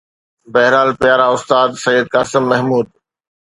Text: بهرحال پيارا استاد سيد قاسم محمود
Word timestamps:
بهرحال 0.53 0.89
پيارا 1.01 1.27
استاد 1.35 1.69
سيد 1.85 2.05
قاسم 2.13 2.43
محمود 2.51 2.87